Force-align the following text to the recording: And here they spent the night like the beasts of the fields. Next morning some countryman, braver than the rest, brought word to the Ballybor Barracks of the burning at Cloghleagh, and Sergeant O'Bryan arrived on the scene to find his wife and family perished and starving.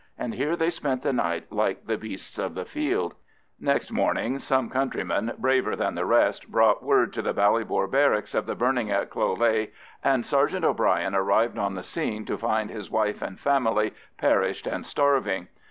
And 0.17 0.33
here 0.33 0.55
they 0.55 0.71
spent 0.71 1.03
the 1.03 1.13
night 1.13 1.51
like 1.51 1.85
the 1.85 1.95
beasts 1.95 2.39
of 2.39 2.55
the 2.55 2.65
fields. 2.65 3.13
Next 3.59 3.91
morning 3.91 4.39
some 4.39 4.67
countryman, 4.67 5.31
braver 5.37 5.75
than 5.75 5.93
the 5.93 6.07
rest, 6.07 6.49
brought 6.51 6.81
word 6.81 7.13
to 7.13 7.21
the 7.21 7.35
Ballybor 7.35 7.85
Barracks 7.85 8.33
of 8.33 8.47
the 8.47 8.55
burning 8.55 8.89
at 8.89 9.11
Cloghleagh, 9.11 9.69
and 10.03 10.25
Sergeant 10.25 10.65
O'Bryan 10.65 11.13
arrived 11.13 11.59
on 11.59 11.75
the 11.75 11.83
scene 11.83 12.25
to 12.25 12.35
find 12.39 12.71
his 12.71 12.89
wife 12.89 13.21
and 13.21 13.39
family 13.39 13.93
perished 14.17 14.65
and 14.65 14.87
starving. 14.87 15.49